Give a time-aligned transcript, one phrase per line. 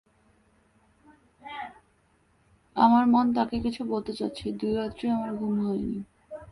[2.75, 5.99] আমার মন তাকে কিছু বলতে চাচ্ছে বলেই, এই দু রাত্রি আমার ঘুম হয় নি।